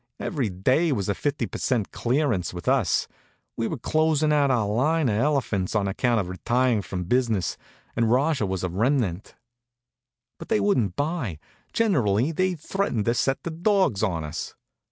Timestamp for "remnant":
8.69-9.35